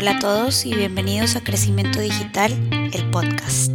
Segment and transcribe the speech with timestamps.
[0.00, 2.52] Hola a todos y bienvenidos a Crecimiento Digital,
[2.94, 3.72] el podcast.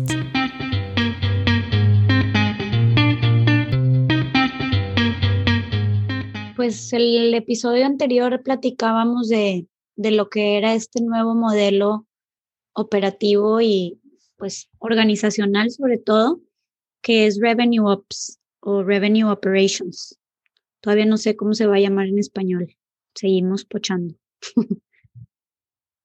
[6.56, 9.68] Pues el episodio anterior platicábamos de,
[9.98, 12.08] de lo que era este nuevo modelo
[12.72, 14.00] operativo y
[14.38, 16.40] pues organizacional sobre todo,
[17.02, 20.18] que es Revenue Ops o Revenue Operations.
[20.80, 22.74] Todavía no sé cómo se va a llamar en español.
[23.14, 24.16] Seguimos pochando.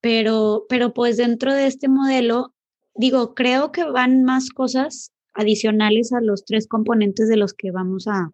[0.01, 2.55] pero, pero pues dentro de este modelo,
[2.95, 8.07] digo, creo que van más cosas adicionales a los tres componentes de los que vamos
[8.09, 8.33] a,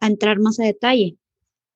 [0.00, 1.16] entrar más a detalle,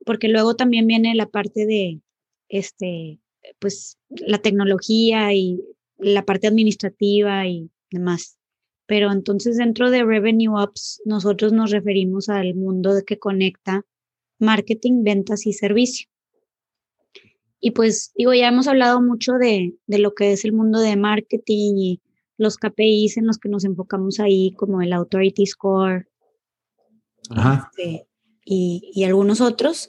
[0.05, 2.02] porque luego también viene la parte de,
[2.48, 3.20] este,
[3.59, 5.62] pues, la tecnología y
[5.98, 8.39] la parte administrativa y demás.
[8.86, 13.86] Pero entonces dentro de Revenue Ops, nosotros nos referimos al mundo que conecta
[14.39, 16.09] marketing, ventas y servicio.
[17.61, 20.97] Y pues digo, ya hemos hablado mucho de, de, lo que es el mundo de
[20.97, 22.01] marketing y
[22.37, 26.09] los KPIs en los que nos enfocamos ahí, como el Authority Score
[27.31, 28.06] este,
[28.45, 29.89] y, y, algunos otros.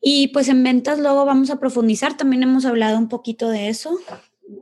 [0.00, 3.98] Y pues en ventas luego vamos a profundizar, también hemos hablado un poquito de eso,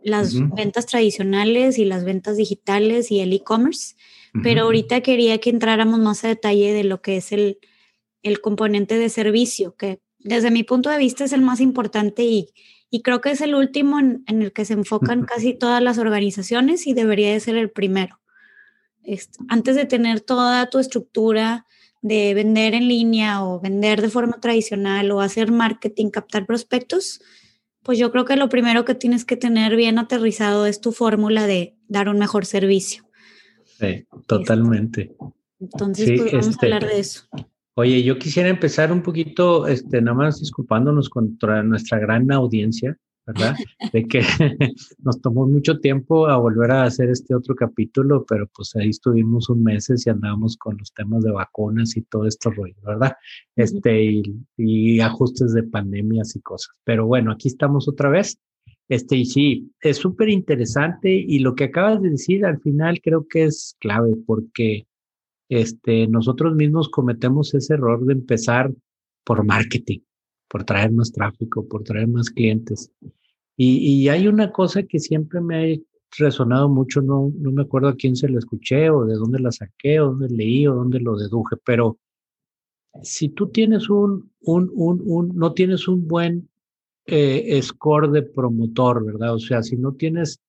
[0.03, 3.97] las ventas tradicionales y las ventas digitales y el e-commerce,
[4.43, 7.59] pero ahorita quería que entráramos más a detalle de lo que es el,
[8.23, 12.49] el componente de servicio, que desde mi punto de vista es el más importante y,
[12.91, 15.99] y creo que es el último en, en, el que se enfocan casi todas las
[15.99, 18.19] organizaciones y debería de ser el primero.
[19.05, 21.67] Este, antes de tener toda tu estructura
[22.01, 27.21] de vender en línea o vender de forma tradicional o hacer marketing, captar prospectos,
[27.83, 31.47] pues yo creo que lo primero que tienes que tener bien aterrizado es tu fórmula
[31.47, 33.05] de dar un mejor servicio.
[33.79, 35.15] Sí, totalmente.
[35.61, 37.29] Entonces, sí, pues vamos este, a hablar de eso.
[37.77, 43.57] Oye, yo quisiera empezar un poquito, este, nada más disculpándonos contra nuestra gran audiencia, ¿verdad?
[43.93, 44.21] De que
[45.03, 49.49] nos tomó mucho tiempo a volver a hacer este otro capítulo, pero pues ahí estuvimos
[49.49, 53.15] un mes y andábamos con los temas de vacunas y todo esto rollo, ¿verdad?
[53.57, 54.23] Este, y,
[54.57, 56.77] y ajustes de pandemias y cosas.
[56.85, 58.39] Pero bueno, aquí estamos otra vez.
[58.89, 63.27] Este, y sí, es súper interesante y lo que acabas de decir al final creo
[63.29, 64.87] que es clave porque
[65.61, 68.73] este, nosotros mismos cometemos ese error de empezar
[69.25, 70.01] por marketing,
[70.49, 72.91] por traer más tráfico, por traer más clientes.
[73.57, 75.79] Y, hay una cosa que siempre me ha
[76.19, 80.01] resonado mucho, no, me acuerdo a quién se la escuché o de dónde la saqué
[80.01, 81.99] o dónde leí o dónde lo deduje, pero
[83.03, 86.49] si tú tienes un, un, un, un no tienes un buen
[87.07, 89.35] eh, score de promotor, ¿verdad?
[89.35, 90.41] O sea, si no tienes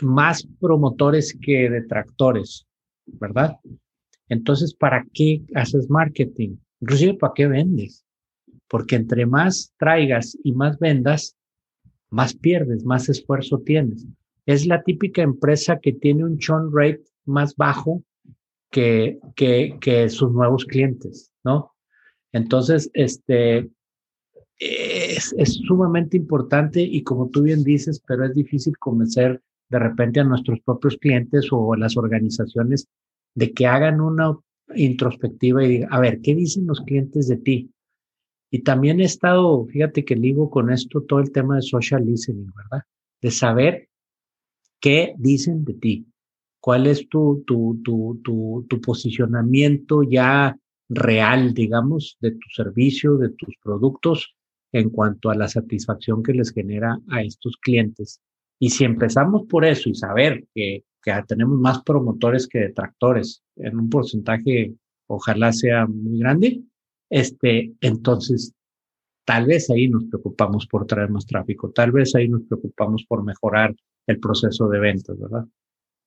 [0.00, 2.66] más promotores que detractores,
[3.04, 3.58] ¿verdad?
[4.32, 6.56] Entonces, ¿para qué haces marketing?
[6.80, 8.02] Inclusive, ¿para qué vendes?
[8.66, 11.36] Porque entre más traigas y más vendas,
[12.08, 14.06] más pierdes, más esfuerzo tienes.
[14.46, 18.02] Es la típica empresa que tiene un churn rate más bajo
[18.70, 21.74] que, que, sus nuevos clientes, ¿no?
[22.32, 23.68] Entonces, este,
[24.58, 30.20] es, es, sumamente importante y como tú bien dices, pero es difícil convencer de repente
[30.20, 32.88] a nuestros propios clientes o a las organizaciones
[33.34, 34.36] de que hagan una
[34.74, 37.70] introspectiva y digan, a ver, ¿qué dicen los clientes de ti?
[38.50, 42.52] Y también he estado, fíjate que ligo con esto todo el tema de social listening,
[42.54, 42.84] ¿verdad?
[43.20, 43.88] De saber
[44.80, 46.06] qué dicen de ti,
[46.60, 50.56] cuál es tu, tu, tu, tu, tu posicionamiento ya
[50.88, 54.34] real, digamos, de tu servicio, de tus productos
[54.72, 58.20] en cuanto a la satisfacción que les genera a estos clientes.
[58.58, 63.78] Y si empezamos por eso y saber que que tenemos más promotores que detractores en
[63.78, 64.74] un porcentaje,
[65.06, 66.62] ojalá sea muy grande,
[67.10, 68.54] este, entonces
[69.24, 73.24] tal vez ahí nos preocupamos por traer más tráfico, tal vez ahí nos preocupamos por
[73.24, 73.74] mejorar
[74.06, 75.44] el proceso de ventas, ¿verdad?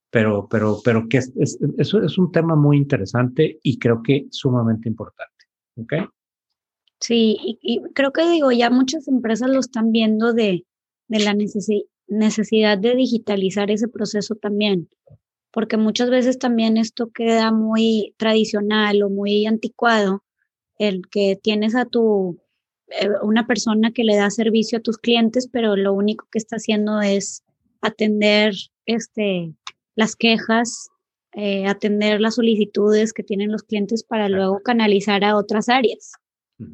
[0.09, 4.27] Pero, pero, pero que es, es, eso es un tema muy interesante y creo que
[4.31, 5.45] sumamente importante,
[5.77, 5.93] ¿ok?
[7.01, 10.65] Sí, y, y creo que digo, ya muchas empresas lo están viendo de,
[11.07, 14.89] de la necesidad necesidad de digitalizar ese proceso también,
[15.51, 20.23] porque muchas veces también esto queda muy tradicional o muy anticuado,
[20.77, 22.39] el que tienes a tu,
[22.89, 26.57] eh, una persona que le da servicio a tus clientes, pero lo único que está
[26.57, 27.43] haciendo es
[27.81, 28.53] atender
[28.85, 29.53] este,
[29.95, 30.89] las quejas,
[31.33, 36.13] eh, atender las solicitudes que tienen los clientes para luego canalizar a otras áreas.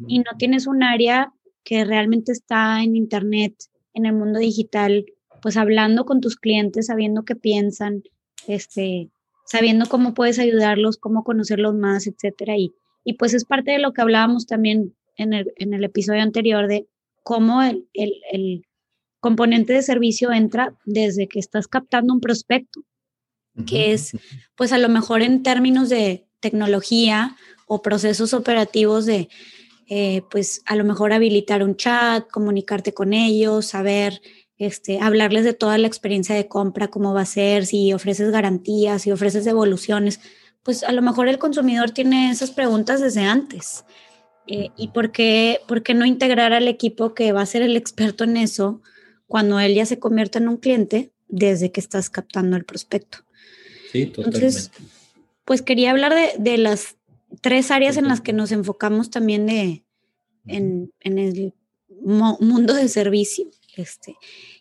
[0.07, 3.55] Y no tienes un área que realmente está en Internet,
[3.95, 5.05] en el mundo digital,
[5.41, 8.03] pues hablando con tus clientes, sabiendo qué piensan,
[8.47, 9.09] este,
[9.45, 12.57] sabiendo cómo puedes ayudarlos, cómo conocerlos más, etcétera.
[12.57, 12.73] Y,
[13.03, 16.67] y pues es parte de lo que hablábamos también en el, en el episodio anterior
[16.67, 16.87] de
[17.23, 18.65] cómo el, el, el,
[19.19, 22.81] componente de servicio entra desde que estás captando un prospecto,
[23.67, 24.17] que es,
[24.55, 27.37] pues a lo mejor en términos de tecnología
[27.67, 29.29] o procesos operativos de,
[29.87, 34.21] eh, pues a lo mejor habilitar un chat, comunicarte con ellos, saber,
[34.61, 39.01] este, hablarles de toda la experiencia de compra, cómo va a ser, si ofreces garantías,
[39.01, 40.19] si ofreces devoluciones,
[40.61, 43.85] pues a lo mejor el consumidor tiene esas preguntas desde antes.
[44.45, 47.75] Eh, ¿Y por qué, por qué no integrar al equipo que va a ser el
[47.75, 48.83] experto en eso
[49.25, 53.17] cuando él ya se convierta en un cliente desde que estás captando el prospecto?
[53.91, 54.45] Sí, totalmente.
[54.45, 54.71] Entonces,
[55.43, 56.97] pues quería hablar de, de las
[57.41, 59.83] tres áreas en las que nos enfocamos también de,
[60.45, 61.55] en, en el
[62.03, 63.47] mundo de servicio.
[63.75, 64.17] Este,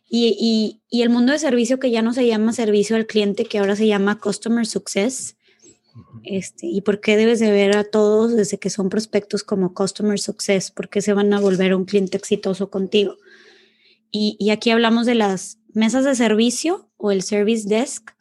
[0.09, 3.45] y, y, y, el mundo de servicio que ya no se llama servicio al cliente,
[3.45, 5.37] que ahora se llama Customer Success.
[6.23, 10.19] Este, y por qué debes de ver a todos desde que son prospectos como Customer
[10.19, 13.17] Success, porque se van a volver un cliente exitoso contigo.
[14.13, 18.13] Y, y aquí hablamos de las mesas de servicio o el Service Desk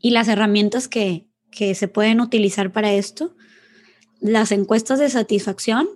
[0.00, 3.34] y las herramientas que, que se pueden utilizar para esto,
[4.20, 5.88] las encuestas de satisfacción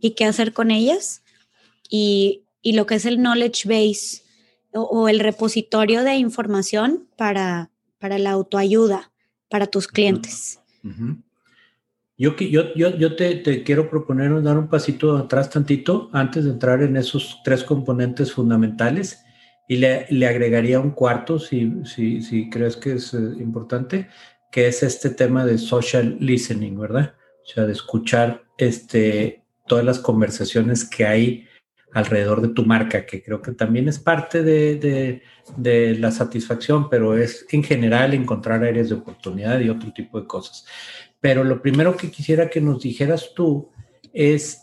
[0.00, 1.22] y qué hacer con ellas,
[1.90, 4.22] y, y lo que es el knowledge base
[4.72, 9.10] o, el repositorio de información para, para la autoayuda
[9.48, 10.60] para tus clientes.
[12.16, 16.50] Yo, yo, yo, yo te, te, quiero proponer dar un pasito atrás tantito antes de
[16.50, 19.24] entrar en esos tres componentes fundamentales
[19.66, 24.08] y le, le agregaría un cuarto si, si, si crees que es eh, importante,
[24.52, 27.14] que es este tema de social listening, ¿verdad?
[27.42, 31.46] O sea, de escuchar este, todas las conversaciones que hay
[31.92, 35.22] alrededor de tu marca, que creo que también es parte de,
[35.56, 40.26] de, la satisfacción, pero es en general encontrar áreas de oportunidad y otro tipo de
[40.26, 40.66] cosas.
[41.20, 43.70] Pero lo primero que quisiera que nos dijeras tú
[44.12, 44.62] es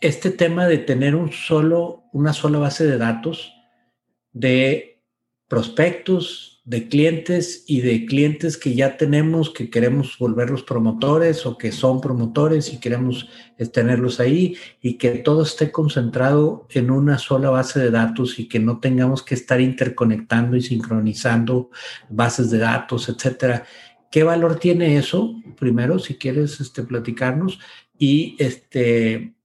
[0.00, 3.52] este tema de tener un solo, una sola base de datos
[4.32, 5.02] de
[5.48, 11.70] prospectos, de clientes y de clientes que ya tenemos, que queremos volverlos promotores o que
[11.70, 13.28] son promotores y queremos
[13.72, 18.58] tenerlos ahí y que todo esté concentrado en una sola base de datos y que
[18.58, 21.70] no tengamos que estar interconectando y sincronizando
[22.10, 23.64] bases de datos, etcétera.
[24.10, 25.36] ¿Qué valor tiene eso?
[25.56, 27.60] Primero, si quieres este, platicarnos
[27.96, 29.35] y este,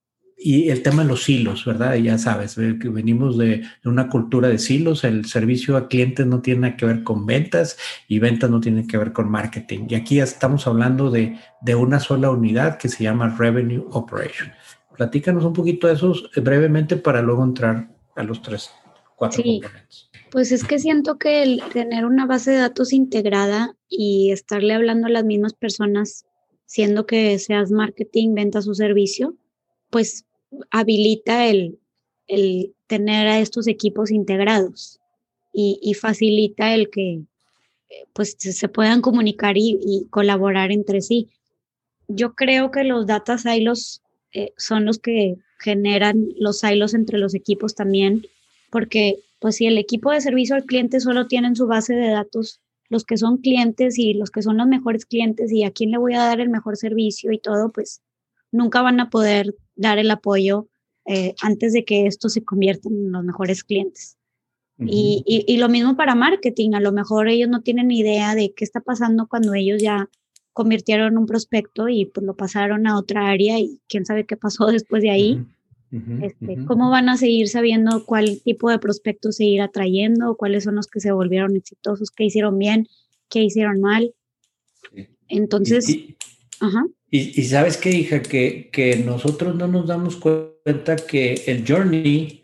[0.44, 1.96] y el tema de los silos, ¿verdad?
[1.96, 6.76] Ya sabes, que venimos de, una cultura de silos, el servicio a clientes no tiene
[6.76, 7.78] que ver con ventas
[8.08, 9.86] y ventas no tienen que ver con marketing.
[9.90, 14.52] Y aquí ya estamos hablando de, de una sola unidad que se llama Revenue Operation.
[14.98, 18.72] Platícanos un poquito de eso eh, brevemente para luego entrar a los tres,
[19.16, 19.62] cuatro sí.
[19.62, 20.10] componentes.
[20.32, 25.06] Pues es que siento que el tener una base de datos integrada y estarle hablando
[25.06, 26.26] a las mismas personas,
[26.66, 29.36] siendo que seas marketing, ventas o servicio,
[29.90, 30.26] pues
[30.70, 31.80] habilita el,
[32.28, 35.00] el tener a estos equipos integrados
[35.54, 37.24] y, y facilita el que
[38.14, 41.30] pues se puedan comunicar y, colaborar entre sí.
[42.08, 44.02] Yo creo que los data silos
[44.34, 48.26] eh, son los que generan los silos entre los equipos también,
[48.70, 52.10] porque pues si el equipo de servicio al cliente solo tiene en su base de
[52.10, 52.60] datos
[52.90, 55.98] los que son clientes y los que son los mejores clientes y a quién le
[55.98, 58.02] voy a dar el mejor servicio y todo, pues
[58.52, 60.68] nunca van a poder dar el apoyo
[61.06, 64.18] eh, antes de que esto se convierta en los mejores clientes.
[64.80, 68.54] y, y, y, lo mismo para marketing, a lo mejor ellos no tienen idea de
[68.56, 70.10] qué está pasando cuando ellos ya
[70.54, 74.66] convirtieron un prospecto y pues lo pasaron a otra área y quién sabe qué pasó
[74.72, 75.46] después de ahí.
[76.22, 80.36] este, ¿Cómo van a seguir sabiendo cuál tipo de prospectos seguir atrayendo?
[80.36, 82.12] ¿Cuáles son los que se volvieron exitosos?
[82.12, 82.88] ¿Qué hicieron bien?
[83.30, 84.14] ¿Qué hicieron mal?
[85.28, 85.98] Entonces,
[87.10, 92.44] Y, sabes qué, hija, que, que nosotros no nos damos cuenta que el journey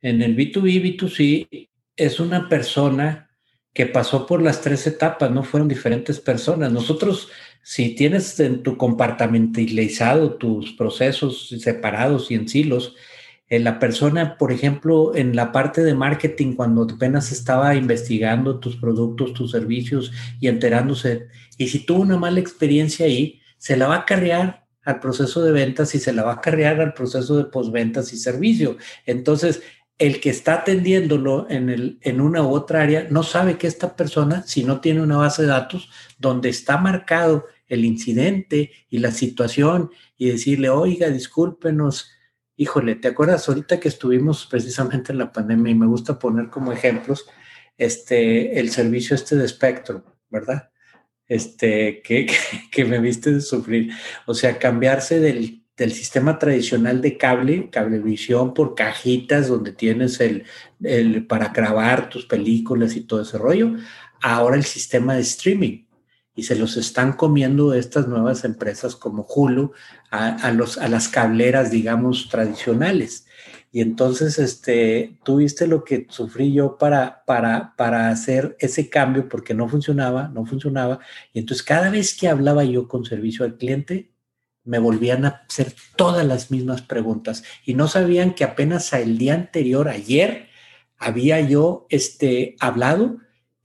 [0.00, 3.28] en el B2B, B2C es una persona
[3.74, 6.72] que pasó por las tres etapas, no fueron diferentes personas.
[6.72, 7.28] Nosotros,
[7.62, 12.96] si tienes en tu compartimentalizado tus procesos separados y en silos,
[13.48, 18.76] eh, la persona, por ejemplo, en la parte de marketing, cuando apenas estaba investigando tus
[18.76, 23.96] productos, tus servicios y enterándose, y si tuvo una mala experiencia ahí, se la va
[23.96, 27.44] a carrear al proceso de ventas y se la va a carrear al proceso de
[27.44, 28.78] posventas y servicio.
[29.04, 29.62] Entonces,
[29.98, 33.96] el que está atendiéndolo en, el, en una u otra área no sabe que esta
[33.96, 39.10] persona, si no tiene una base de datos donde está marcado el incidente y la
[39.10, 42.10] situación y decirle, oiga, discúlpenos,
[42.56, 46.72] híjole, ¿te acuerdas ahorita que estuvimos precisamente en la pandemia y me gusta poner como
[46.72, 47.26] ejemplos
[47.76, 50.70] este, el servicio este de Spectrum, ¿verdad?
[51.28, 52.26] Este, que,
[52.72, 53.92] que, me viste sufrir.
[54.26, 60.44] O sea, cambiarse del del sistema tradicional de cable, cablevisión por cajitas donde tienes el,
[60.82, 63.74] el, para grabar tus películas y todo ese rollo,
[64.20, 65.84] ahora el sistema de streaming.
[66.38, 69.72] Y se los están comiendo estas nuevas empresas como Hulu
[70.12, 73.26] a, los, a las cableras, digamos, tradicionales.
[73.72, 79.52] Y entonces, este, tuviste lo que sufrí yo para, para, para hacer ese cambio porque
[79.52, 81.00] no funcionaba, no funcionaba.
[81.32, 84.12] Y entonces cada vez que hablaba yo con servicio al cliente,
[84.62, 89.34] me volvían a hacer todas las mismas preguntas y no sabían que apenas el día
[89.34, 90.46] anterior, ayer,
[90.98, 93.18] había yo este, hablado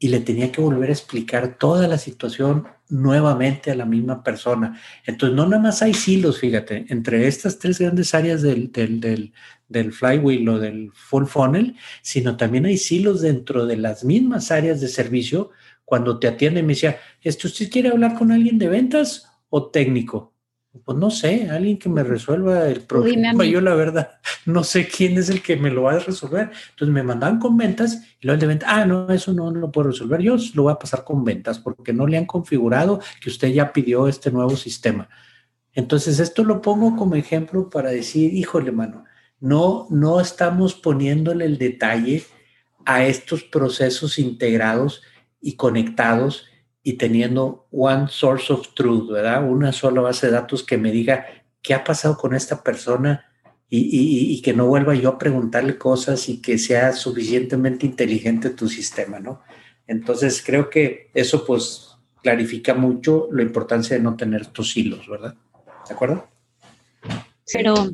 [0.04, 4.78] y le tenía que volver a explicar toda la situación nuevamente a la misma persona.
[5.06, 9.00] Entonces, no nada más hay silos, fíjate, entre estas tres grandes áreas del, del,
[9.70, 14.82] del, flywheel o del full funnel, sino también hay silos dentro de las mismas áreas
[14.82, 15.52] de servicio.
[15.86, 20.33] Cuando te atiende, me decía, ¿esto usted quiere hablar con alguien de ventas o técnico?
[20.84, 23.46] Pues no sé, alguien que me resuelva el problema.
[23.46, 26.50] Yo la verdad no sé quién es el que me lo va a resolver.
[26.72, 29.72] Entonces me mandaban con ventas y luego el de ventas, ah, no, eso no, lo
[29.72, 30.22] puedo resolver.
[30.22, 33.72] Yo lo voy a pasar con ventas porque no le han configurado que usted ya
[33.72, 35.08] pidió este nuevo sistema.
[35.74, 39.06] Entonces esto lo pongo como ejemplo para decir, híjole, mano,
[39.40, 42.24] no, no estamos poniéndole el detalle
[42.86, 45.04] a estos procesos integrados
[45.40, 46.46] y conectados
[46.84, 49.50] y teniendo one source of truth, ¿verdad?
[49.50, 51.26] Una sola base de datos que me diga
[51.62, 53.26] qué ha pasado con esta persona
[53.76, 59.20] y, que no vuelva yo a preguntarle cosas y que sea suficientemente inteligente tu sistema,
[59.20, 59.42] ¿no?
[59.88, 65.34] Entonces creo que eso pues clarifica mucho la importancia de no tener estos hilos, ¿verdad?
[65.88, 66.28] ¿De acuerdo?
[67.52, 67.90] Pero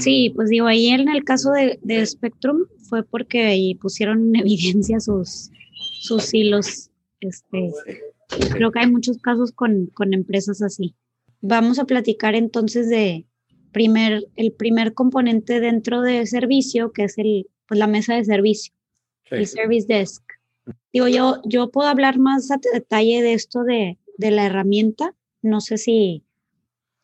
[0.00, 4.40] sí, pues digo, ahí en el caso de, de Spectrum fue porque ahí pusieron en
[4.40, 5.50] evidencia sus,
[6.00, 6.89] sus hilos
[7.20, 7.72] este,
[8.52, 10.94] Creo que hay muchos casos con, con, empresas así.
[11.40, 13.26] Vamos a platicar entonces de
[13.72, 18.72] primer, el primer componente dentro de servicio, que es el, pues la mesa de servicio,
[19.30, 20.22] el service desk.
[20.92, 25.14] Digo, yo, yo puedo hablar más a detalle de esto de, de la herramienta.
[25.42, 26.24] No sé si,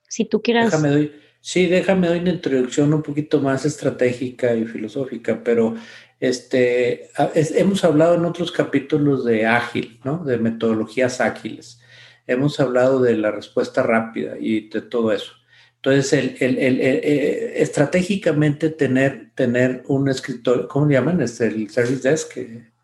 [0.08, 0.70] si tú quieras...
[0.70, 5.74] Déjame doy, sí, déjame doy una introducción un poquito más estratégica y filosófica, pero
[6.18, 10.24] este, hemos hablado en otros capítulos de ágil, ¿no?
[10.24, 11.80] De metodologías ágiles.
[12.26, 15.32] Hemos hablado de la respuesta rápida y de todo eso.
[15.76, 21.20] Entonces, el, el, eh, estratégicamente tener, tener un escritorio, ¿cómo le llaman?
[21.20, 22.36] Este, el service desk.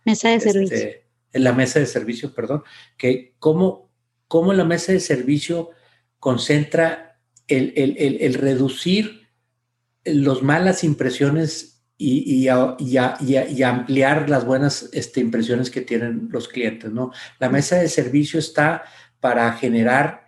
[0.04, 0.88] Mesa de este, servicio.
[1.32, 2.62] En la mesa de servicio, perdón.
[2.96, 3.90] Que cómo,
[4.28, 5.70] cómo la mesa de servicio
[6.20, 9.22] concentra el, el reducir
[10.04, 11.71] las malas impresiones
[12.02, 17.12] y, y, ampliar las buenas este, impresiones que tienen los clientes, ¿no?
[17.38, 18.82] La mesa de servicio está
[19.20, 20.22] para generar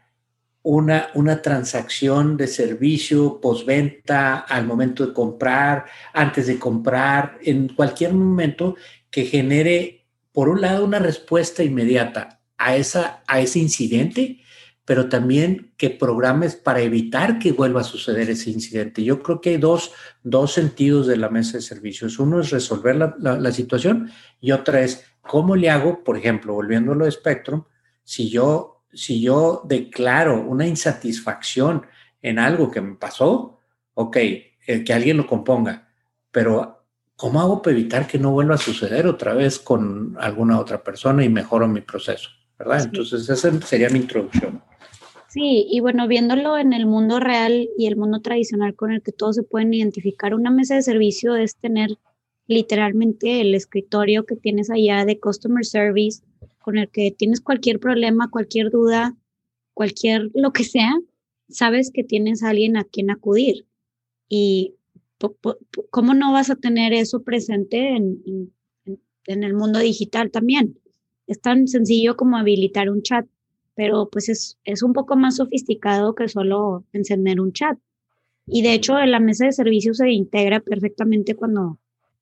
[0.63, 8.15] una, una transacción de servicio postventa al momento de comprar, antes de comprar, en cualquier
[8.15, 8.77] momento
[9.11, 14.41] que genere, por un lado, una respuesta inmediata a, esa, a ese incidente
[14.85, 19.03] pero también que programes para evitar que vuelva a suceder ese incidente.
[19.03, 22.19] Yo creo que hay dos, dos sentidos de la mesa de servicios.
[22.19, 24.11] Uno es resolver la, la, situación
[24.41, 27.65] y otra es cómo le hago, por ejemplo, volviéndolo a Spectrum,
[28.03, 31.87] si yo, si yo declaro una insatisfacción
[32.21, 33.59] en algo que me pasó,
[33.95, 35.89] ok, eh, que alguien lo componga,
[36.31, 36.85] pero
[37.17, 41.25] ¿cómo hago para evitar que no vuelva a suceder otra vez con alguna otra persona
[41.25, 42.29] y mejoro mi proceso?
[42.59, 42.83] ¿verdad?
[42.85, 44.63] Entonces, esa sería mi introducción.
[45.35, 49.11] Sí, y bueno, viéndolo en el mundo real y el mundo tradicional con el que
[49.11, 51.99] todos se pueden identificar, una mesa de servicio es tener
[52.47, 56.23] literalmente el escritorio que tienes allá de customer service,
[56.63, 59.17] con el que tienes cualquier problema, cualquier duda,
[59.73, 60.95] cualquier lo que sea,
[61.49, 63.67] sabes que tienes a alguien a quien acudir.
[64.29, 64.77] Y
[65.91, 68.23] ¿cómo no vas a tener eso presente en,
[68.87, 70.79] en, en el mundo digital también?
[71.27, 73.27] Es tan sencillo como habilitar un chat
[73.75, 77.79] pero pues es, es un poco más sofisticado que solo encender un chat.
[78.47, 81.79] Y de hecho, la mesa de servicios se integra perfectamente cuando,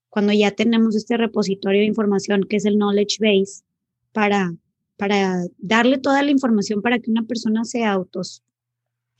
[0.08, 3.64] cuando ya tenemos este repositorio de información que es el Knowledge Base
[4.12, 4.54] para,
[4.96, 8.42] para darle toda la información para que una persona se autos,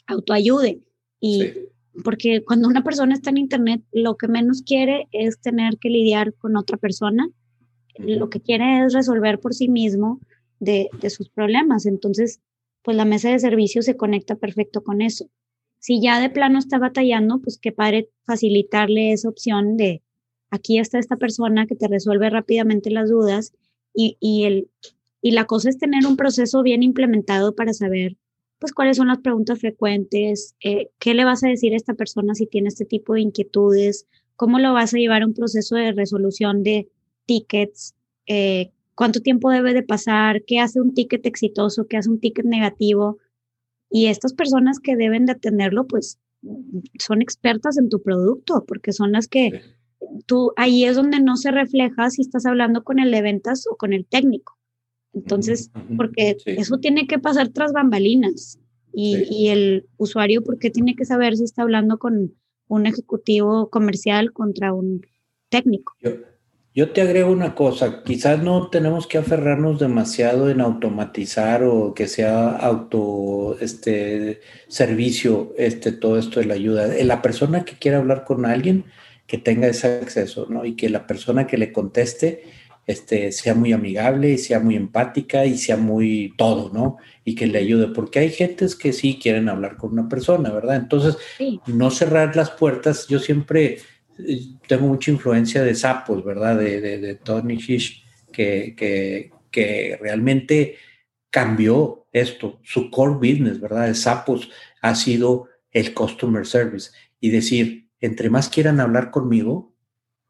[0.07, 0.81] autoayude.
[1.21, 1.53] Y
[2.05, 6.35] porque cuando una persona está en Internet, lo que menos quiere es tener que lidiar
[6.35, 7.29] con otra persona.
[7.99, 10.21] Lo que quiere es resolver por sí mismo
[10.62, 11.87] de, sus problemas.
[11.87, 12.40] Entonces,
[12.83, 15.26] pues la mesa de servicio se conecta perfecto con eso.
[15.78, 20.02] Si ya de plano está batallando, pues qué padre facilitarle esa opción de
[20.50, 23.52] aquí está esta persona que te resuelve rápidamente las dudas
[23.95, 24.69] y, y, el,
[25.21, 28.16] y la cosa es tener un proceso bien implementado para saber
[28.59, 32.37] pues cuáles son las preguntas frecuentes, eh, qué le vas a decir a esta persona
[32.37, 35.90] si tiene este tipo de inquietudes, cómo lo vas a llevar a un proceso de
[35.90, 36.88] resolución de
[37.26, 42.21] tickets, eh, cuánto tiempo debe de pasar, qué hace un ticket exitoso, qué hace un
[42.21, 43.19] ticket negativo.
[43.91, 46.19] Y estas personas que deben de atenderlo, pues
[46.99, 49.61] son expertas en tu producto, porque son las que
[50.27, 53.77] tú, ahí es donde no se refleja si estás hablando con el de ventas o
[53.77, 54.59] con el técnico.
[55.15, 58.59] Entonces, porque eso tiene que pasar tras bambalinas
[58.95, 62.35] y, el usuario, porque tiene que saber si está hablando con
[62.69, 65.03] un ejecutivo comercial contra un
[65.51, 65.95] técnico.
[66.01, 66.13] Yo,
[66.88, 72.50] te agrego una cosa, quizás no tenemos que aferrarnos demasiado en automatizar o que sea
[72.50, 76.88] auto este servicio este todo esto de la ayuda.
[77.05, 78.87] La persona que quiera hablar con alguien
[79.26, 80.64] que tenga ese acceso, ¿no?
[80.64, 82.45] Y que la persona que le conteste
[82.87, 86.97] este, sea muy amigable y sea muy empática y sea muy todo, ¿no?
[87.25, 90.76] Y que le ayude, porque hay gentes que sí quieren hablar con una persona, ¿verdad?
[90.76, 91.17] Entonces,
[91.67, 93.79] no cerrar las puertas, yo siempre
[94.67, 96.59] tengo mucha influencia de sapos, ¿verdad?
[96.59, 100.76] De, de, Tony Fish, que, que, que, realmente
[101.31, 103.87] cambió esto, su core business, ¿verdad?
[103.87, 104.50] De sapos
[104.81, 109.73] ha sido el customer service y decir, entre más quieran hablar conmigo,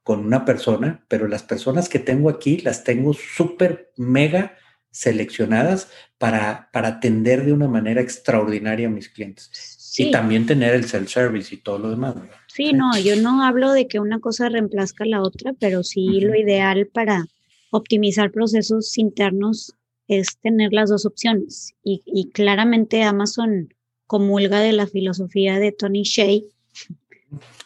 [0.02, 4.56] con una persona, pero las personas que tengo aquí las tengo súper mega
[4.90, 9.94] seleccionadas para, para atender de una manera extraordinaria a mis clientes.
[9.96, 12.14] Y también tener el self-service y todo lo demás.
[12.54, 16.34] Sí, no, yo no hablo de que una cosa reemplazca la otra, pero sí lo
[16.34, 17.26] ideal para
[17.70, 19.74] optimizar procesos internos
[20.06, 21.74] es tener las dos opciones.
[21.82, 23.72] Y, y claramente Amazon
[24.06, 26.42] comulga de la filosofía de Tony Shea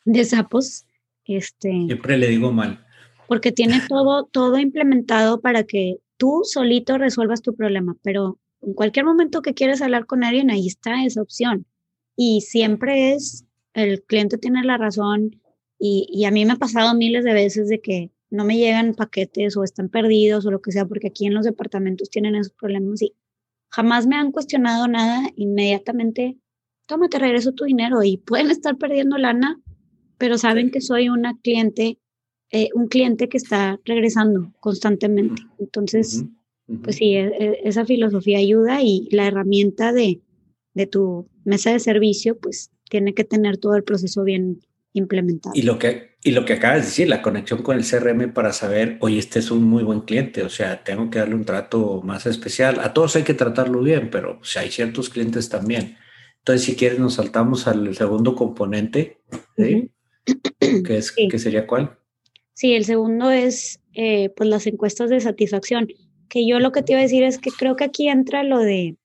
[0.05, 0.87] de Sapos,
[1.25, 2.87] este, Siempre le digo mal.
[3.27, 9.05] Porque tiene todo, todo implementado para que tú solito resuelvas tu problema, pero en cualquier
[9.05, 11.67] momento que quieres hablar con alguien, ahí está esa opción.
[12.17, 13.46] Y siempre es,
[13.77, 15.41] el cliente tiene la razón
[15.79, 18.95] y, y a mí me ha pasado miles de veces de que no me llegan
[18.95, 22.53] paquetes o están perdidos o lo que sea, porque aquí en los departamentos tienen esos
[22.53, 23.15] problemas y
[23.71, 26.39] jamás me han cuestionado nada, inmediatamente,
[26.87, 29.61] tómate, regreso tu dinero y pueden estar perdiendo lana
[30.19, 31.99] pero saben que soy una cliente,
[32.51, 35.43] eh, un cliente que está regresando constantemente.
[35.59, 36.25] Entonces,
[36.83, 40.21] pues sí, e, e, esa filosofía ayuda y la herramienta de,
[40.75, 44.61] de tu mesa de servicio, pues tiene que tener todo el proceso bien
[44.93, 45.55] implementado.
[45.55, 48.53] Y lo que, y lo que acabas de decir, la conexión con el CRM para
[48.53, 52.01] saber, oye, este es un muy buen cliente, o sea, tengo que darle un trato
[52.03, 52.81] más especial.
[52.81, 55.97] A todos hay que tratarlo bien, pero si hay ciertos clientes también.
[56.39, 59.19] Entonces, si quieres, nos saltamos al segundo componente,
[59.57, 59.91] ¿sí?
[60.59, 61.99] ¿Qué, es, sería cuál?
[62.55, 65.89] Sí, el segundo es eh, pues las encuestas de satisfacción,
[66.29, 68.59] que yo lo que te iba a decir es que creo que aquí entra lo
[68.59, 68.97] de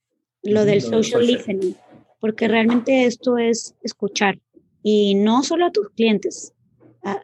[0.44, 1.76] lo del social listening,
[2.22, 4.40] porque realmente esto es escuchar
[4.82, 6.54] y no solo a tus clientes,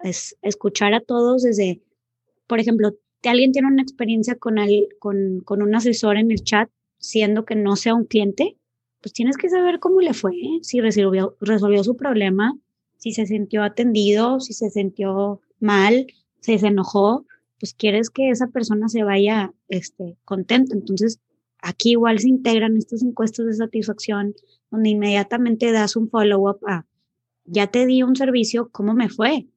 [0.03, 1.81] es escuchar a todos desde,
[2.47, 6.69] por ejemplo, alguien tiene una experiencia con, el, con, con un asesor en el chat,
[6.97, 8.57] siendo que no sea un cliente,
[9.01, 12.57] pues tienes que saber cómo le fue, si resolvió, resolvió su problema,
[12.97, 16.07] si se sintió atendido, si se sintió mal,
[16.39, 17.25] si se enojó,
[17.59, 20.75] pues quieres que esa persona se vaya este, contenta.
[20.75, 21.19] Entonces,
[21.61, 24.35] aquí igual se integran estas encuestas de satisfacción
[24.69, 26.85] donde inmediatamente das un follow-up a,
[27.45, 29.47] ya te di un servicio, ¿cómo me fue?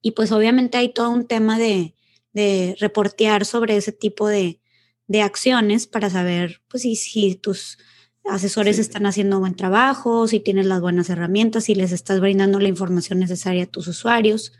[0.00, 1.94] Y pues obviamente hay todo un tema de,
[2.32, 4.60] de reportear sobre ese tipo de,
[5.06, 7.78] de acciones para saber, pues, si, si tus
[8.24, 12.68] asesores están haciendo buen trabajo, si tienes las buenas herramientas, si les estás brindando la
[12.68, 14.52] información necesaria a tus usuarios,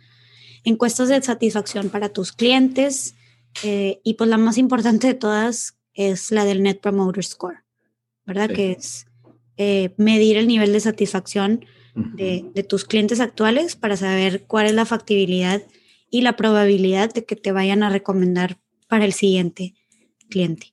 [0.65, 3.15] encuestas de satisfacción para tus clientes
[3.63, 7.65] eh, y pues la más importante de todas es la del Net Promoter Score,
[8.25, 8.49] ¿verdad?
[8.49, 9.07] Que es
[9.57, 14.73] eh, medir el nivel de satisfacción de, de tus clientes actuales para saber cuál es
[14.73, 15.61] la factibilidad
[16.11, 19.75] y la probabilidad de que te vayan a recomendar para el siguiente
[20.31, 20.73] cliente.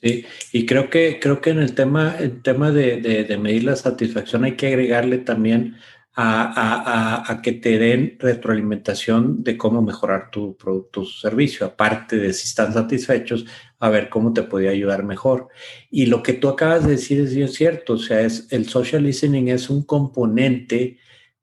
[0.00, 3.76] Sí, y creo que, creo que en el tema, el tema de, de, medir la
[3.76, 5.76] satisfacción hay que agregarle también
[6.14, 12.16] a, a, a, que te den retroalimentación de cómo mejorar tu producto o servicio, aparte
[12.16, 13.44] de si están satisfechos,
[13.78, 15.48] a ver cómo te podía ayudar mejor.
[15.90, 19.48] Y lo que tú acabas de decir es cierto, o sea, es, el social listening
[19.48, 20.98] es un componente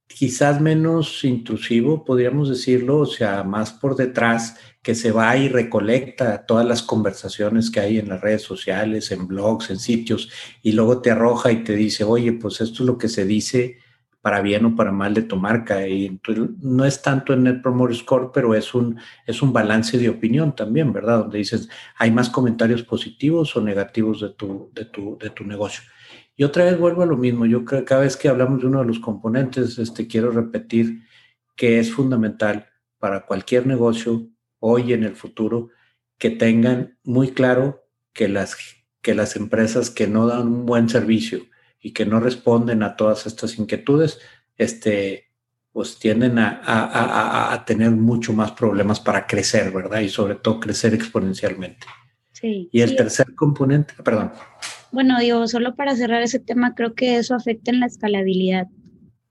[0.07, 6.45] quizás menos intrusivo, podríamos decirlo, o sea, más por detrás, que se va y recolecta
[6.45, 10.29] todas las conversaciones que hay en las redes sociales, en blogs, en sitios,
[10.61, 13.79] y luego te arroja y te dice, oye, pues esto es lo que se dice
[14.25, 15.87] para bien o para mal de tu marca.
[15.87, 16.19] Y
[16.59, 20.55] no es tanto en Net Promoter Score, pero es un, es un balance de opinión
[20.55, 21.19] también, ¿verdad?
[21.19, 25.83] Donde dices, hay más comentarios positivos o negativos de tu, de tu, de tu negocio.
[26.35, 27.45] Y otra vez vuelvo a lo mismo.
[27.45, 31.03] Yo creo que cada vez que hablamos de uno de los componentes, este, quiero repetir
[31.55, 35.69] que es fundamental para cualquier negocio hoy y en el futuro
[36.17, 38.57] que tengan muy claro que las,
[39.03, 41.45] que las empresas que no dan un buen servicio
[41.85, 44.17] y que no responden a todas estas inquietudes,
[44.57, 45.25] este,
[45.71, 49.99] pues tienden a, a, a, tener mucho más problemas para crecer, ¿verdad?
[49.99, 51.85] Y sobre todo crecer exponencialmente.
[52.31, 52.69] Sí.
[52.71, 54.31] Y el tercer componente, perdón.
[54.91, 58.65] Bueno, digo, solo para cerrar ese tema, creo que eso afecta en la escalabilidad,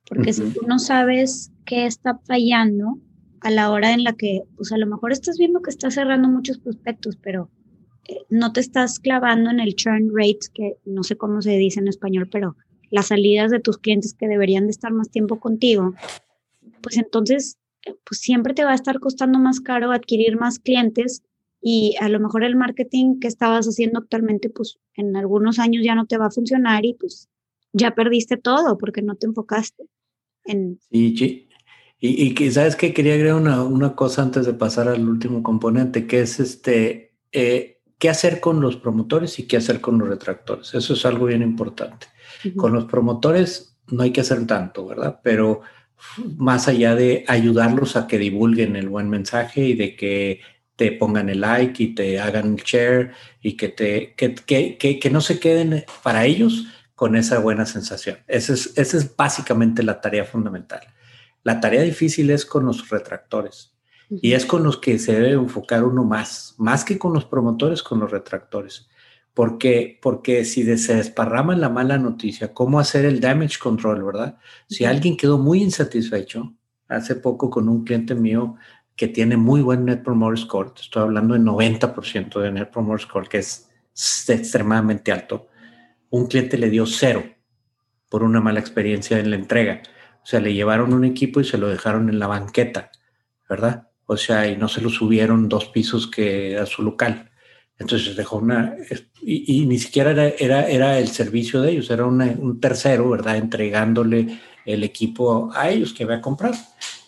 [0.09, 3.01] porque si tú no sabes qué está fallando
[3.41, 6.29] a la hora en la que, pues a lo mejor estás viendo que estás cerrando
[6.29, 7.51] muchos prospectos, pero
[8.29, 11.89] no te estás clavando en el churn rate, que no sé cómo se dice en
[11.89, 12.57] español, pero
[12.91, 15.95] las salidas de tus clientes que deberían de estar más tiempo contigo,
[16.83, 21.23] pues entonces, eh, pues siempre te va a estar costando más caro adquirir más clientes
[21.61, 25.95] y a lo mejor el marketing que estabas haciendo actualmente, pues en algunos años ya
[25.95, 27.29] no te va a funcionar y pues
[27.73, 29.85] ya perdiste todo porque no te enfocaste
[30.45, 30.79] en...
[30.91, 31.49] Sí,
[32.01, 35.43] y, y que, ¿sabes que Quería agregar una, una, cosa antes de pasar al último
[35.43, 37.74] componente, que es este, eh,
[38.05, 40.75] qué hacer con los promotores y qué hacer con los retractores.
[40.75, 42.07] Eso es algo bien importante.
[42.55, 45.21] Con los promotores no hay que hacer tanto, ¿verdad?
[45.23, 45.63] Pero
[46.37, 50.43] más allá de ayudarlos a que divulguen el buen mensaje y de que
[50.77, 55.11] te pongan el like y te hagan el share y que, te, que, que, que,
[55.11, 58.19] no se queden para ellos con esa buena sensación.
[58.27, 60.83] Esa es, esa es básicamente la tarea fundamental.
[61.43, 63.74] La tarea difícil es con los retractores
[64.11, 67.83] y es con los que se debe enfocar uno más, más que con los promotores,
[67.83, 68.89] con los retractores.
[69.33, 74.39] Porque, porque si se desparrama la mala noticia, ¿cómo hacer el damage control, verdad?
[74.69, 76.55] Si alguien quedó muy insatisfecho,
[76.89, 78.57] hace poco con un cliente mío
[78.95, 83.29] que tiene muy buen Net Promoter Score, estoy hablando de 90% de Net Promoter Score,
[83.29, 83.69] que es
[84.29, 85.49] extremadamente alto,
[86.11, 87.25] un cliente le dio cero
[88.09, 89.83] por una mala experiencia en la entrega.
[90.23, 92.93] O sea, le llevaron un equipo y se lo dejaron en la banqueta,
[93.49, 93.89] ¿verdad?
[94.07, 97.31] O sea, y no se lo subieron dos pisos que a su local.
[97.79, 98.77] Entonces dejó una,
[99.21, 103.37] y, ni siquiera era, era, era, el servicio de ellos, era un tercero, ¿verdad?
[103.37, 106.57] Entregándole el equipo a ellos que había comprado.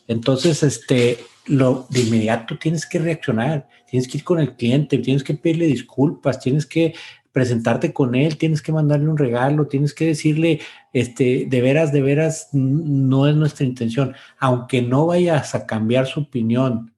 [0.08, 5.22] Entonces, este, lo de inmediato tienes que reaccionar, tienes que ir con el cliente, tienes
[5.22, 6.94] que pedirle disculpas, tienes que
[7.36, 10.60] presentarte con él, tienes que mandarle un regalo, tienes que decirle,
[10.94, 16.20] este, de veras, de veras, no es nuestra intención, aunque no vayas a cambiar su
[16.20, 16.94] opinión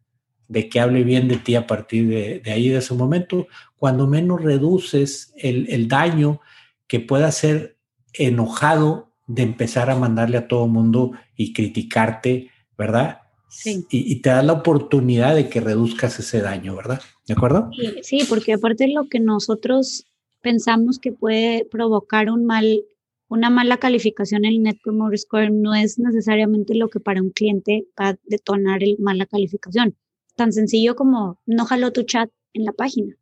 [0.46, 4.06] de que hable bien de ti a partir de, de ahí, de ese momento, cuando
[4.06, 6.40] menos reduces el, el daño
[6.86, 7.76] que pueda ser
[8.12, 13.22] enojado de empezar a mandarle a todo mundo y criticarte, ¿verdad?
[13.48, 13.84] Sí.
[13.90, 17.02] Y, te da la oportunidad de que reduzcas ese daño, ¿verdad?
[17.26, 17.70] ¿De acuerdo?
[17.76, 20.04] Sí, sí, porque aparte de lo que nosotros
[20.48, 22.82] pensamos que puede provocar un mal,
[23.28, 27.28] una mala calificación en el Net Promoter Score no es necesariamente lo que para un
[27.28, 29.94] cliente va a detonar el mala calificación.
[30.36, 33.14] Tan sencillo como no jaló tu chat en la página.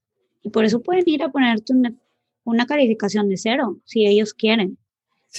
[0.45, 1.93] Y por eso pueden ir a ponerte una,
[2.45, 4.79] una calificación de cero, si ellos quieren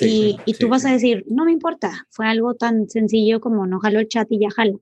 [0.01, 3.79] y, y tú vas a decir, no me importa, fue algo tan sencillo como no
[3.79, 4.81] jalo el chat y ya jalo.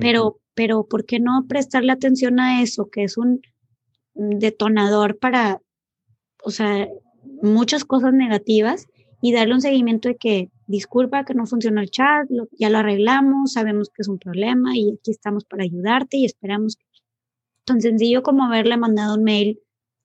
[0.00, 3.42] Pero, pero, ¿por qué no prestarle atención a eso, que es un
[4.14, 5.60] detonador para,
[6.46, 6.88] o sea,
[7.42, 8.86] muchas cosas negativas
[9.20, 13.54] y darle un seguimiento de que, disculpa que no funcionó el chat, ya lo arreglamos,
[13.54, 16.78] sabemos que es un problema y aquí estamos para ayudarte y esperamos.
[17.64, 19.58] Tan sencillo como haberle mandado un mail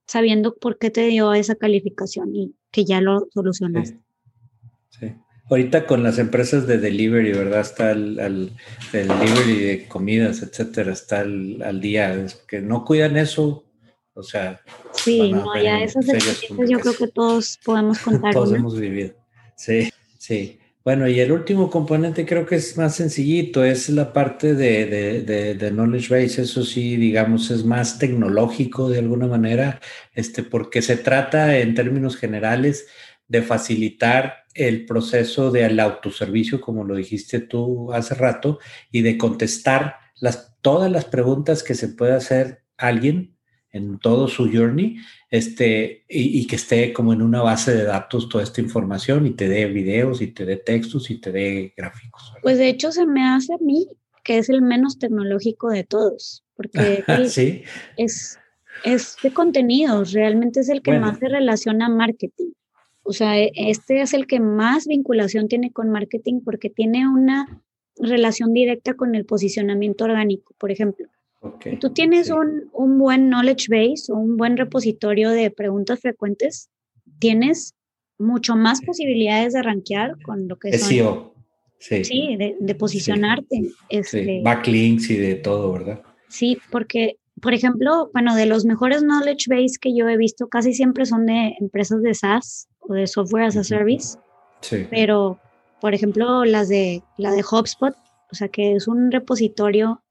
[0.08, 3.99] sabiendo por qué te dio esa calificación y que ya lo solucionaste.
[4.89, 5.13] Sí.
[5.47, 7.60] Ahorita con las empresas de delivery, ¿verdad?
[7.60, 8.51] Está el,
[8.91, 12.25] delivery de comidas, etcétera, está al, día.
[12.47, 13.63] que no cuidan eso,
[14.13, 14.62] o sea.
[14.93, 18.34] Sí, no, ya esas experiencias yo creo que todos podemos contar.
[18.34, 19.13] todos hemos vivido.
[19.56, 20.58] Sí, sí.
[20.84, 25.54] Bueno, y el último componente creo que es más sencillito, es la parte de, de,
[25.54, 29.80] de, knowledge base, eso sí, digamos, es más tecnológico de alguna manera,
[30.15, 32.88] este, porque se trata en términos generales
[33.28, 38.58] de facilitar el proceso del autoservicio, como lo dijiste tú hace rato,
[38.91, 43.38] y de contestar las, todas las preguntas que se puede hacer alguien
[43.71, 44.97] en todo su journey,
[45.29, 49.47] este, y, que esté como en una base de datos toda esta información y te
[49.47, 52.34] dé videos y te dé textos y te dé gráficos.
[52.41, 53.88] Pues de hecho se me hace a mí
[54.23, 57.63] que es el menos tecnológico de todos, porque ¿Sí?
[57.97, 58.38] es,
[58.84, 62.51] es de contenidos, realmente es el que más se relaciona a marketing.
[63.03, 67.62] O sea, e, este es el que más vinculación tiene con marketing porque tiene una
[67.97, 71.07] relación directa con el posicionamiento orgánico, por ejemplo.
[71.80, 76.69] Tú tienes un, un, buen knowledge base o un buen repositorio de preguntas frecuentes,
[77.19, 77.73] tienes
[78.19, 81.34] mucho más posibilidades de rankear con lo que SEO.
[81.80, 83.63] Sí, sí de, posicionarte.
[83.89, 86.01] Este, Backlinks y de todo, ¿verdad?
[86.30, 90.73] Sí, porque, por ejemplo, bueno, de los mejores knowledge base que yo he visto casi
[90.73, 94.17] siempre son de empresas de SaaS o de software as a service.
[94.62, 94.86] Sí.
[94.91, 95.39] Pero,
[95.82, 97.95] por ejemplo, las de la de HubSpot,
[98.32, 100.04] o sea, que es un repositorio.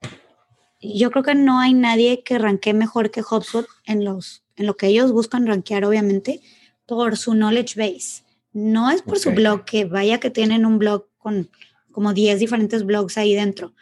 [0.81, 4.77] Yo creo que no hay nadie que ranquee mejor que HubSpot en los en lo
[4.77, 6.41] que ellos buscan rankear, obviamente,
[6.85, 8.25] por su knowledge base.
[8.53, 11.49] No es por su blog, que vaya que tienen un blog con
[11.93, 13.75] como 10 diferentes blogs ahí dentro,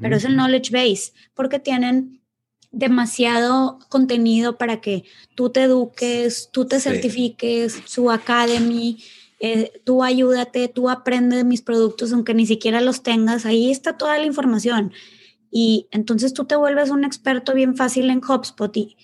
[0.00, 2.20] pero es el knowledge base, porque tienen
[2.72, 9.02] demasiado contenido para que tú te eduques, tú te certifiques, su academy,
[9.40, 14.18] eh, tú ayúdate, tú aprendes mis productos aunque ni siquiera los tengas, ahí está toda
[14.18, 14.92] la información.
[15.58, 18.98] Y entonces tú te vuelves un experto bien fácil en HubSpot y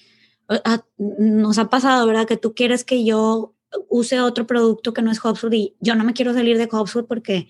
[0.99, 2.27] nos ha pasado, ¿verdad?
[2.27, 3.55] Que tú quieres que yo
[3.89, 7.09] use otro producto que no es HubSpot y yo no me quiero salir de HubSpot
[7.09, 7.49] porque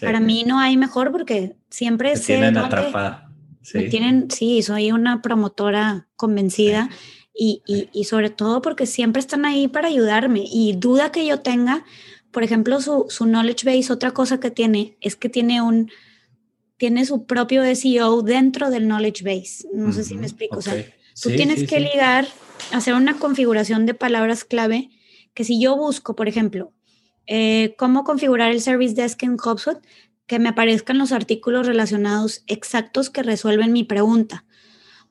[0.00, 3.28] para mí no hay mejor porque siempre se tienen atrapada.
[3.60, 3.88] Sí.
[3.88, 6.90] tienen, sí, soy una promotora convencida
[7.34, 11.40] y, y, y, sobre todo porque siempre están ahí para ayudarme y duda que yo
[11.40, 11.84] tenga,
[12.30, 15.90] por ejemplo, su, su knowledge base, otra cosa que tiene es que tiene un,
[16.78, 19.68] tiene su propio SEO dentro del knowledge base.
[19.74, 20.58] No sé si me explico.
[20.58, 20.84] O sea,
[21.20, 22.28] Tú tienes que ligar,
[22.72, 24.90] hacer una configuración de palabras clave
[25.34, 26.72] que si yo busco, por ejemplo,
[27.26, 29.84] eh, cómo configurar el Service Desk en HubSpot,
[30.26, 34.44] que me aparezcan los artículos relacionados exactos que resuelven mi pregunta.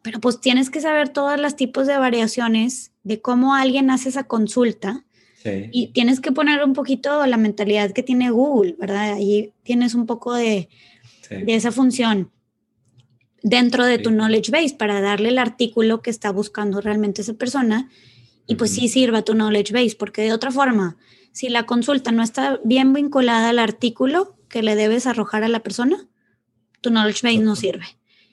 [0.01, 4.23] Pero pues tienes que saber todos los tipos de variaciones de cómo alguien hace esa
[4.23, 5.03] consulta.
[5.71, 9.13] Y tienes que poner un poquito la mentalidad que tiene Google, ¿verdad?
[9.13, 10.67] Ahí tienes un poco de,
[11.29, 12.31] de esa función
[13.43, 17.89] dentro de tu knowledge base para darle el artículo que está buscando realmente esa persona
[18.45, 20.97] y pues sí sirva tu knowledge base, porque de otra forma,
[21.31, 25.61] si la consulta no está bien vinculada al artículo que le debes arrojar a la
[25.61, 26.07] persona,
[26.81, 27.85] tu knowledge base no sirve.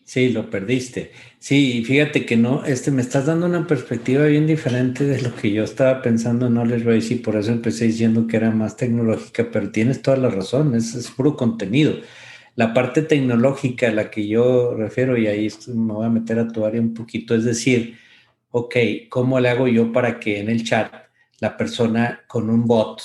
[0.04, 1.12] Sí, lo perdiste.
[1.38, 5.50] Sí, fíjate que no, este, me estás dando una perspectiva bien diferente de lo que
[5.50, 9.48] yo estaba pensando en Knowledge Base y por eso empecé diciendo que era más tecnológica,
[9.50, 11.94] pero tienes toda la razón, es, es puro contenido.
[12.56, 16.48] La parte tecnológica a la que yo refiero, y ahí me voy a meter a
[16.48, 17.98] tu área un poquito, es decir,
[18.50, 18.76] ok,
[19.08, 20.92] ¿cómo le hago yo para que en el chat
[21.40, 23.02] la persona con un bot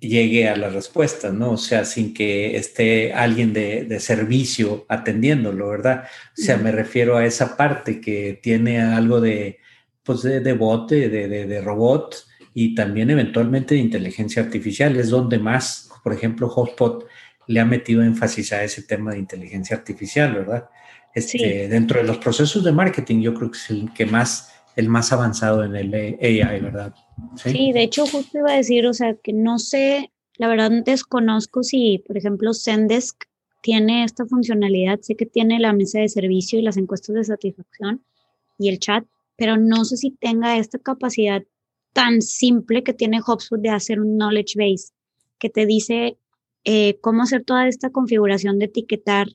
[0.00, 1.52] llegue a la respuesta, ¿no?
[1.52, 6.04] O sea, sin que esté alguien de, servicio atendiéndolo, ¿verdad?
[6.38, 9.58] O sea, me refiero a esa parte que tiene algo de,
[10.02, 12.16] pues, de, de bot, de, de, robot
[12.54, 14.96] y también eventualmente de inteligencia artificial.
[14.96, 17.06] Es donde más, por ejemplo, Hotspot
[17.50, 20.70] le ha metido énfasis a ese tema de inteligencia artificial, ¿verdad?
[21.12, 24.88] Este, Dentro de los procesos de marketing, yo creo que es el que más, el
[24.88, 26.94] más avanzado en el AI, ¿verdad?
[27.34, 31.64] Sí, de hecho, justo iba a decir, o sea, que no sé, la verdad desconozco
[31.64, 33.24] si, por ejemplo, Zendesk
[33.62, 38.04] tiene esta funcionalidad, sé que tiene la mesa de servicio y las encuestas de satisfacción
[38.60, 41.42] y el chat, pero no sé si tenga esta capacidad
[41.94, 44.92] tan simple que tiene HubSpot de hacer un knowledge base,
[45.40, 46.16] que te dice
[46.64, 49.28] eh, cómo hacer toda esta configuración de etiquetar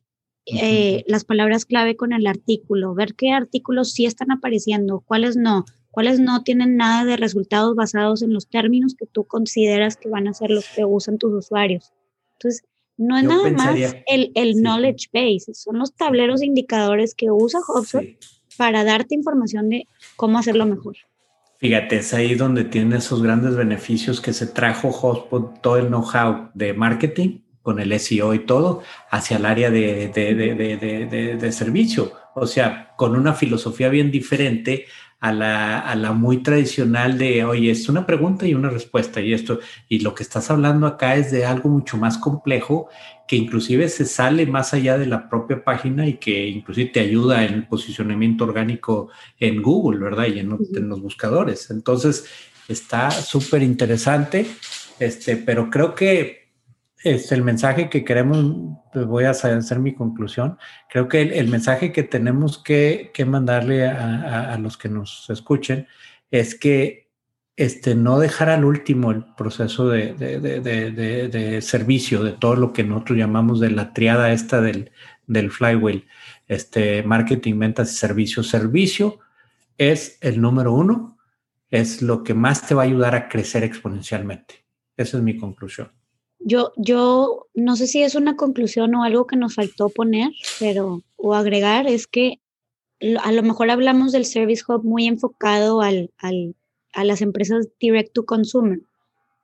[0.46, 5.66] eh, las palabras clave con el artículo, ver qué artículos sí están apareciendo, cuáles no,
[5.90, 10.28] cuáles no tienen nada de resultados basados en los términos que tú consideras que van
[10.28, 11.94] a ser los que usan tus usuarios.
[12.34, 12.64] Entonces,
[12.98, 18.06] no es nada más el, el knowledge base, son los tableros indicadores que usa HubSpot
[18.58, 20.96] para darte información de cómo hacerlo mejor.
[21.65, 26.51] Fíjate, es ahí donde tiene esos grandes beneficios que se trajo HubSpot, todo el know-how
[26.54, 32.12] de marketing con el SEO y todo, hacia el área de, de, servicio.
[32.36, 34.86] O sea, con una filosofía bien diferente
[35.26, 39.34] a la, a la, muy tradicional de, oye, es una pregunta y una respuesta y
[39.34, 39.60] esto,
[39.90, 42.90] y lo que estás hablando acá es de algo mucho más complejo
[43.28, 47.44] que inclusive se sale más allá de la propia página y que inclusive te ayuda
[47.44, 49.10] en el posicionamiento orgánico
[49.40, 50.28] en Google, ¿verdad?
[50.28, 50.50] Y en,
[50.88, 51.72] los buscadores.
[51.72, 52.26] Entonces,
[52.68, 54.46] está súper interesante,
[55.00, 56.44] este, pero creo que
[57.06, 60.58] es el mensaje que queremos, pues voy a hacer mi conclusión,
[60.89, 65.88] creo que el, mensaje que tenemos que, mandarle a, los que nos escuchen
[66.32, 67.12] es que
[67.58, 73.60] este, no dejar al último el proceso de, servicio, de todo lo que nosotros llamamos
[73.60, 74.91] de la triada esta del,
[75.52, 76.08] flywheel,
[76.48, 78.41] este, marketing, ventas y servicio.
[78.41, 79.20] Servicio
[79.78, 81.20] es el número uno,
[81.70, 84.65] es lo que más te va a ayudar a crecer exponencialmente.
[84.98, 85.91] Esa es mi conclusión.
[86.47, 90.29] Yo, yo no sé si es una conclusión o algo que nos faltó poner,
[90.60, 92.39] pero o agregar es que
[93.21, 96.55] a lo mejor hablamos del Service Hub muy enfocado al, al
[96.95, 98.79] a las empresas direct to consumer.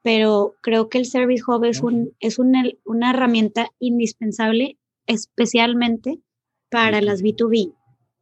[0.03, 6.19] pero creo que el Service Hub es, un, es una, una herramienta indispensable, especialmente
[6.71, 7.75] para las B2B,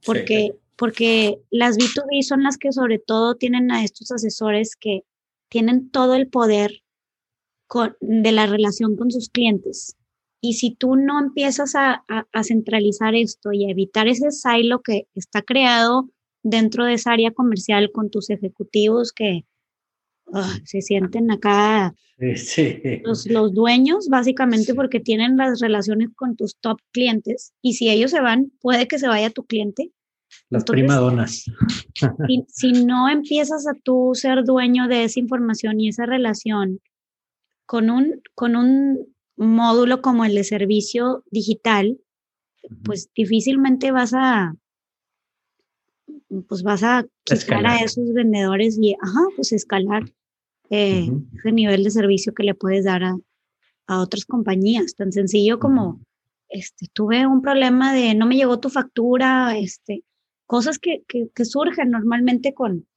[0.06, 5.06] porque, porque las B2B son las que sobre todo tienen a estos asesores que
[5.48, 6.82] tienen todo el poder
[8.00, 9.96] de la relación con sus clientes.
[10.42, 15.08] Y si tú no empiezas a, a, centralizar esto y a evitar ese silo que
[15.14, 16.10] está creado
[16.44, 19.46] dentro de esa área comercial con tus ejecutivos que
[20.34, 21.94] ah, se sienten acá
[23.04, 28.12] Los, los dueños, básicamente porque tienen las relaciones con tus top clientes y si ellos
[28.12, 29.92] se van, puede que se vaya tu cliente.
[30.50, 31.46] Las primadonas.
[32.28, 36.82] Si, si no empiezas a tú ser dueño de esa información y esa relación
[37.70, 42.00] con un, con un módulo como el de servicio digital,
[42.84, 44.56] pues difícilmente vas a,
[46.48, 50.12] pues vas a quitar a esos vendedores y, ajá, pues escalar
[50.72, 53.16] eh, ese nivel de servicio que le puedes dar a,
[53.86, 54.96] a otras compañías.
[54.96, 56.02] Tan sencillo como,
[56.50, 60.04] este, tuve un problema de no me llegó tu factura, este,
[60.48, 62.88] cosas que, que, que surgen normalmente con,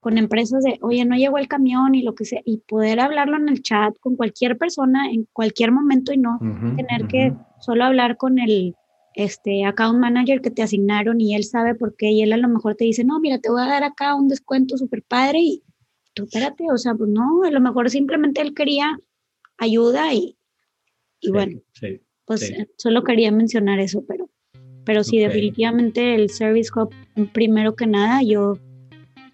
[0.00, 3.36] con empresas de, oye, no llegó el camión y lo que sea, y poder hablarlo
[3.36, 6.38] en el chat con cualquier persona en cualquier momento y no
[6.76, 8.74] tener que solo hablar con el
[9.14, 12.48] este account manager que te asignaron y él sabe por qué y él a lo
[12.48, 15.62] mejor te dice, no, mira, te voy a dar acá un descuento súper padre y
[16.14, 18.98] tú espérate, o sea, pues no, a lo mejor simplemente él quería
[19.58, 20.38] ayuda y,
[21.20, 21.60] y bueno,
[22.24, 24.30] pues solo quería mencionar eso, pero,
[24.84, 26.90] pero sí, definitivamente el Service Hub,
[27.32, 28.56] primero que nada, yo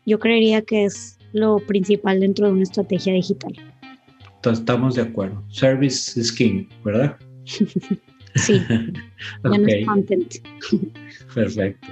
[0.06, 3.52] yo creería que es lo principal dentro de una estrategia digital.
[4.36, 5.42] Entonces, estamos de acuerdo.
[5.50, 7.16] Service is king, ¿verdad?
[8.36, 8.62] sí,
[9.44, 9.84] okay.
[9.84, 10.34] content.
[11.34, 11.88] Perfecto.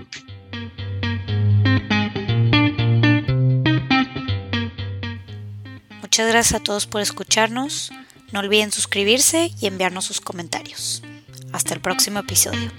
[6.01, 7.91] Muchas gracias a todos por escucharnos.
[8.33, 11.03] No olviden suscribirse y enviarnos sus comentarios.
[11.53, 12.71] Hasta el próximo episodio.